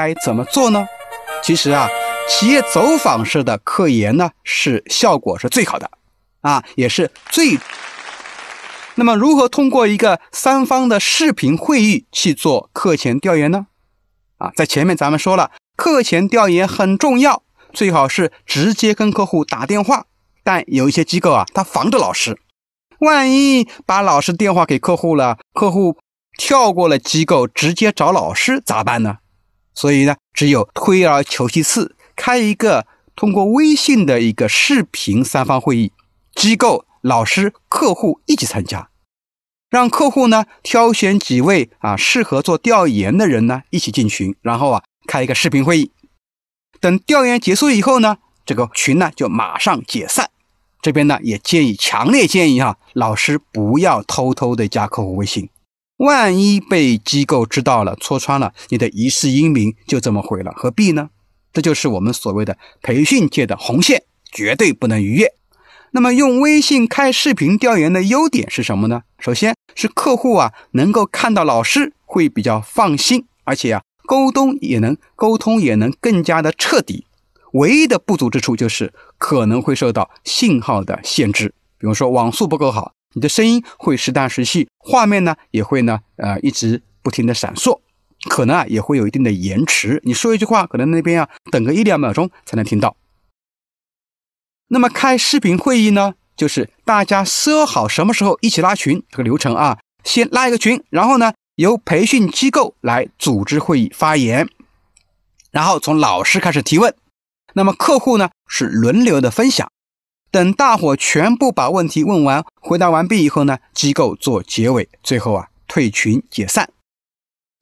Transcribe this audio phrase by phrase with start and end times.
[0.00, 0.86] 该怎么做呢？
[1.42, 1.88] 其实啊，
[2.28, 5.90] 企业走访式的科研呢，是效果是最好的，
[6.40, 7.58] 啊，也是最。
[8.94, 13.66] 那么，如何通过一个三方的视频会议去做课前调研呢？
[14.36, 17.42] 啊，在前面咱们说了，课前调研很重要，
[17.72, 20.04] 最好是直接跟客户打电话。
[20.44, 22.38] 但有一些机构啊，他防着老师，
[23.00, 25.98] 万一把老师电话给客户了，客户
[26.38, 29.16] 跳过了机构，直接找老师咋办呢？
[29.78, 32.84] 所以呢，只有退而求其次，开一个
[33.14, 35.92] 通过微信的一个视频三方会议，
[36.34, 38.90] 机构、老师、客户一起参加，
[39.70, 45.92] 让客户呢挑选几位啊适合做调研的人呢一起进群，然后啊开一个视频会议。
[46.80, 50.28] 等调研结束以后呢，这个群呢就马上解散。
[50.82, 55.48] 这边呢也建议，强烈建议哈，老师不要偷偷的加客户微信。
[55.98, 61.10] 万一被机构知道了、戳穿了，你的一世英名就这么毁了，何必呢？
[61.52, 65.32] 这就是我们所谓的培训界的红线，绝对不能逾越。
[65.90, 69.02] 那么，用微信开视频调研的优点是什么呢？
[69.18, 77.06] 首先是客户啊能够看到老师，会比较放心，而且啊沟通也能沟通也能更加的彻底。
[77.54, 82.92] 唯一的不足之处就是可能会受到信号的限制，比如说网速不够好。
[83.14, 87.80] 你的声音会时大时细，画面呢也会呢，呃，一直不停的闪烁，
[88.28, 90.00] 可能啊也会有一定的延迟。
[90.04, 92.96] 你说一句话，可能那边啊等个一两秒钟才能听到。
[94.68, 104.46] 那么开视频会议呢，就是大家说好什么时候一起拉群这个流程啊，先拉一个群，然后呢由培训机构来组织会议发言，
[105.50, 106.94] 然后从老师开始提问，
[107.54, 109.72] 那么客户呢是轮流的分享。
[110.30, 116.70] 等大伙全部把问题问完、回答完毕以后呢，机构做结尾，最后啊退群解散。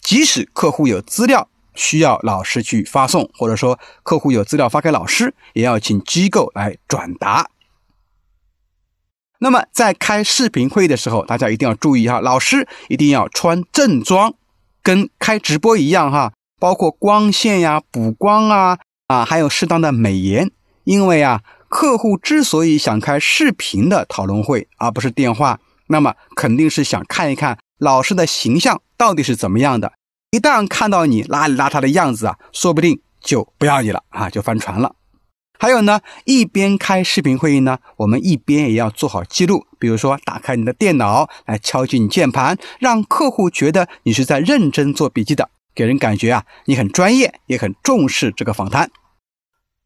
[0.00, 7.50] 即使客户有资料需要老师去发送，或者说客户有资料发给老师，也要请机构来转达。
[9.40, 14.34] 那么在开视频会议的时候，大家一定要注意哈，老师一定要穿正装，
[14.84, 20.48] 跟开直播一样哈，包括光线呀、补光啊啊，还有适当的美颜，
[20.84, 21.42] 因为啊。
[21.72, 29.90] 客户之所以想开视频的讨论会，而不是电话，那么肯定是想看一看老师的形象到底是怎么样的。
[30.32, 34.94] 一旦看到你邋里邋遢的样子啊，说不定就不要你了啊，就翻船了。
[35.58, 48.90] 还有呢，一边开视频会议呢，我们一边也要做好记录，比如说打开你的电脑来敲击你键盘，让客户觉得你是在认真做笔记的，给人感觉啊你很专业，也很重视这个访谈。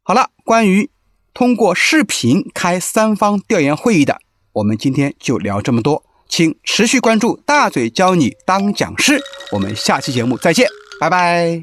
[0.03, 0.89] 好了，关于。
[1.37, 4.17] 通过视频开三方调研会议的，
[4.53, 9.21] 我们今天就聊这么多，请持续关注大嘴教你当讲师，
[9.51, 10.67] 我们下期节目再见，
[10.99, 11.61] 拜拜。